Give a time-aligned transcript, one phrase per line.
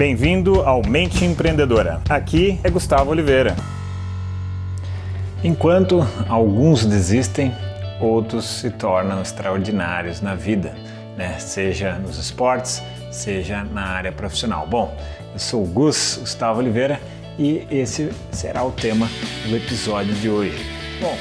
[0.00, 2.00] Bem-vindo ao Mente Empreendedora.
[2.08, 3.54] Aqui é Gustavo Oliveira.
[5.44, 7.52] Enquanto alguns desistem,
[8.00, 10.74] outros se tornam extraordinários na vida,
[11.18, 11.38] né?
[11.38, 12.82] seja nos esportes,
[13.12, 14.66] seja na área profissional.
[14.66, 14.96] Bom,
[15.34, 16.98] eu sou o Gus Gustavo Oliveira
[17.38, 19.06] e esse será o tema
[19.46, 20.64] do episódio de hoje.
[20.98, 21.14] Bom,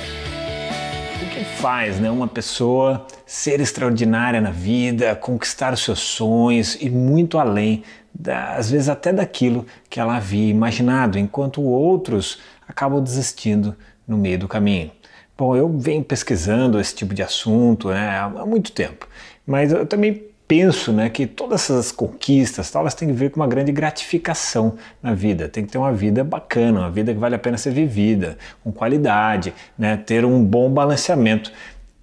[1.22, 6.90] o que faz né, uma pessoa ser extraordinária na vida, conquistar os seus sonhos e
[6.90, 7.84] muito além
[8.28, 13.76] às vezes até daquilo que ela havia imaginado, enquanto outros acabam desistindo
[14.08, 14.92] no meio do caminho.
[15.38, 19.08] Bom, eu venho pesquisando esse tipo de assunto né, há muito tempo,
[19.48, 23.40] mas eu também penso né, que todas essas conquistas tal, elas têm que ver com
[23.40, 25.48] uma grande gratificação na vida.
[25.48, 28.72] Tem que ter uma vida bacana, uma vida que vale a pena ser vivida, com
[28.72, 31.54] qualidade, né, ter um bom balanceamento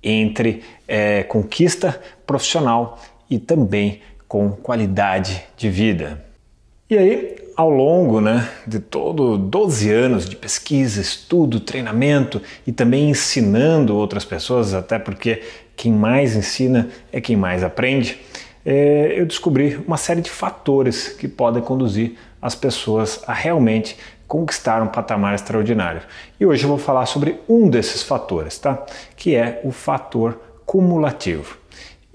[0.01, 6.25] entre é, conquista profissional e também com qualidade de vida.
[6.89, 13.11] E aí, ao longo né, de todo 12 anos de pesquisa, estudo, treinamento e também
[13.11, 15.43] ensinando outras pessoas, até porque
[15.75, 18.21] quem mais ensina é quem mais aprende,
[18.65, 24.83] é, eu descobri uma série de fatores que podem conduzir as pessoas a realmente conquistar
[24.83, 26.03] um patamar extraordinário.
[26.39, 28.85] E hoje eu vou falar sobre um desses fatores, tá?
[29.17, 31.57] Que é o fator cumulativo.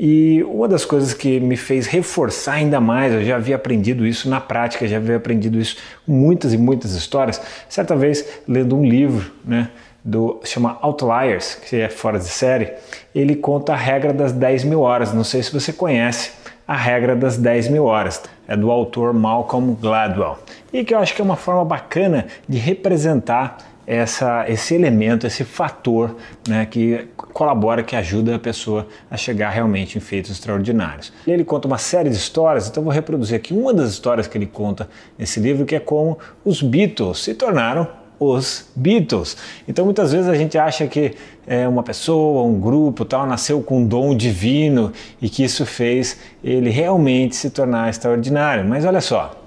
[0.03, 4.27] E uma das coisas que me fez reforçar ainda mais, eu já havia aprendido isso
[4.27, 7.39] na prática, já havia aprendido isso muitas e muitas histórias.
[7.69, 9.69] Certa vez, lendo um livro, né,
[10.03, 12.73] do chama Outliers, que é fora de série,
[13.13, 15.13] ele conta a regra das 10 mil horas.
[15.13, 16.31] Não sei se você conhece
[16.67, 18.23] a regra das 10 mil horas.
[18.47, 20.39] É do autor Malcolm Gladwell.
[20.73, 25.43] E que eu acho que é uma forma bacana de representar essa, esse elemento, esse
[25.43, 26.15] fator
[26.47, 31.11] né, que colabora, que ajuda a pessoa a chegar realmente em feitos extraordinários.
[31.25, 34.45] Ele conta uma série de histórias, então vou reproduzir aqui uma das histórias que ele
[34.45, 37.87] conta nesse livro, que é como os Beatles se tornaram
[38.19, 39.35] os Beatles.
[39.67, 41.15] Então muitas vezes a gente acha que
[41.47, 46.19] é, uma pessoa, um grupo tal nasceu com um dom divino e que isso fez
[46.43, 48.63] ele realmente se tornar extraordinário.
[48.63, 49.40] Mas olha só,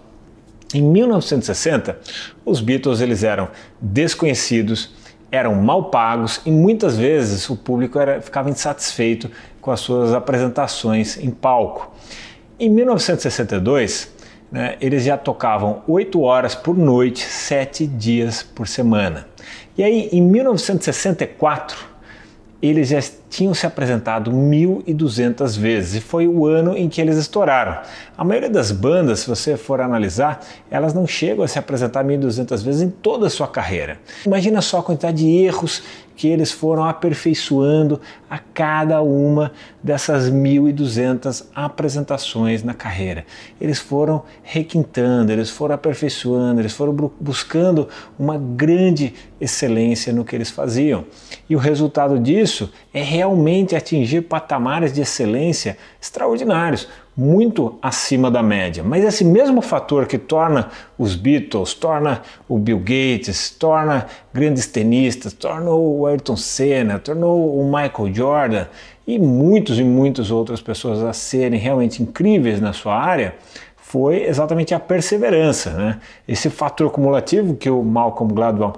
[0.73, 1.99] em 1960,
[2.45, 3.49] os Beatles eles eram
[3.81, 4.95] desconhecidos,
[5.31, 9.31] eram mal pagos e muitas vezes o público era, ficava insatisfeito
[9.61, 11.93] com as suas apresentações em palco.
[12.59, 14.13] Em 1962,
[14.51, 19.27] né, eles já tocavam 8 horas por noite, 7 dias por semana.
[19.77, 21.77] E aí, em 1964,
[22.63, 23.01] eles já
[23.35, 27.79] tinham se apresentado 1.200 vezes e foi o ano em que eles estouraram.
[28.17, 30.41] A maioria das bandas, se você for analisar,
[30.71, 33.99] elas não chegam a se apresentar 1.200 vezes em toda a sua carreira.
[34.25, 35.83] Imagina só a quantidade de erros
[36.17, 38.01] que eles foram aperfeiçoando
[38.31, 39.53] a cada uma
[39.83, 43.27] dessas 1.200 apresentações na carreira.
[43.61, 50.51] Eles foram requintando, eles foram aperfeiçoando, eles foram buscando uma grande excelência no que eles
[50.51, 51.05] faziam.
[51.49, 53.24] E o resultado disso é realmente
[53.77, 58.83] atingir patamares de excelência extraordinários muito acima da média.
[58.83, 60.69] Mas esse mesmo fator que torna
[60.99, 67.65] os Beatles, torna o Bill Gates, torna grandes tenistas, tornou o Ayrton Senna, tornou o
[67.65, 68.67] Michael Jordan
[69.07, 73.35] e muitos e muitas outras pessoas a serem realmente incríveis na sua área,
[73.77, 76.01] foi exatamente a perseverança, né?
[76.27, 78.73] Esse fator cumulativo que o Malcolm Gladwell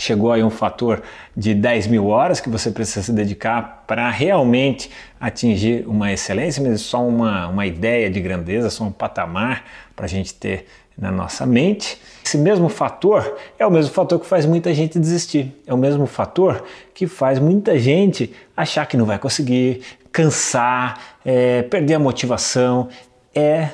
[0.00, 1.02] chegou aí um fator
[1.36, 6.72] de 10 mil horas que você precisa se dedicar para realmente atingir uma excelência, mas
[6.72, 9.64] é só uma, uma ideia de grandeza, só um patamar
[9.94, 10.66] para a gente ter
[10.98, 12.00] na nossa mente.
[12.24, 16.06] Esse mesmo fator é o mesmo fator que faz muita gente desistir, é o mesmo
[16.06, 22.88] fator que faz muita gente achar que não vai conseguir, cansar, é, perder a motivação.
[23.34, 23.68] É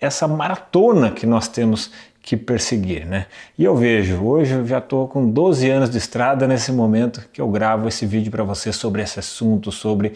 [0.00, 1.90] essa maratona que nós temos
[2.28, 3.24] que perseguir, né?
[3.56, 7.40] E eu vejo, hoje eu já estou com 12 anos de estrada nesse momento que
[7.40, 10.12] eu gravo esse vídeo para você sobre esse assunto, sobre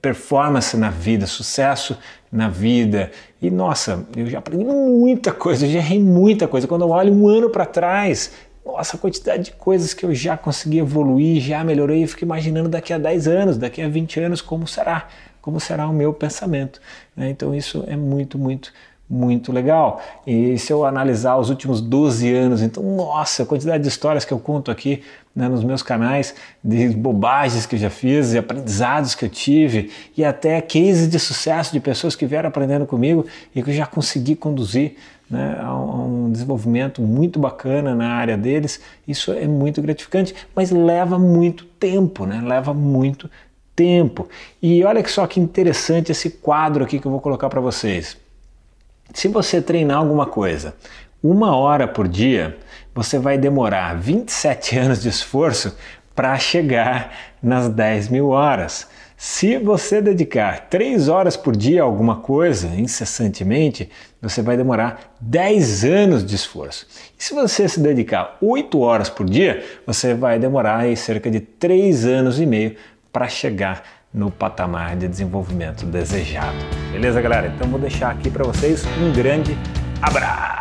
[0.00, 1.98] performance na vida, sucesso
[2.32, 3.10] na vida.
[3.42, 6.66] E nossa, eu já aprendi muita coisa, eu já errei muita coisa.
[6.66, 8.32] Quando eu olho um ano para trás,
[8.64, 12.70] nossa, a quantidade de coisas que eu já consegui evoluir, já melhorei, eu fico imaginando
[12.70, 15.08] daqui a 10 anos, daqui a 20 anos como será,
[15.42, 16.80] como será o meu pensamento.
[17.14, 17.28] Né?
[17.28, 18.72] Então isso é muito, muito
[19.10, 20.00] muito legal.
[20.24, 24.32] E se eu analisar os últimos 12 anos, então, nossa, a quantidade de histórias que
[24.32, 25.02] eu conto aqui
[25.34, 29.90] né, nos meus canais, de bobagens que eu já fiz, de aprendizados que eu tive,
[30.16, 33.86] e até cases de sucesso de pessoas que vieram aprendendo comigo e que eu já
[33.86, 34.94] consegui conduzir
[35.28, 38.80] né, a um desenvolvimento muito bacana na área deles.
[39.06, 42.40] Isso é muito gratificante, mas leva muito tempo, né?
[42.44, 43.28] leva muito
[43.74, 44.28] tempo.
[44.62, 48.16] E olha só que interessante esse quadro aqui que eu vou colocar para vocês.
[49.12, 50.74] Se você treinar alguma coisa
[51.22, 52.56] uma hora por dia,
[52.94, 55.76] você vai demorar 27 anos de esforço
[56.14, 57.12] para chegar
[57.42, 58.86] nas 10 mil horas.
[59.16, 63.90] Se você dedicar 3 horas por dia a alguma coisa incessantemente,
[64.20, 66.86] você vai demorar 10 anos de esforço.
[67.18, 71.40] E se você se dedicar 8 horas por dia, você vai demorar aí cerca de
[71.40, 72.76] 3 anos e meio
[73.12, 76.56] para chegar no patamar de desenvolvimento desejado.
[76.92, 77.46] Beleza, galera?
[77.46, 79.56] Então vou deixar aqui para vocês um grande
[80.02, 80.59] abraço.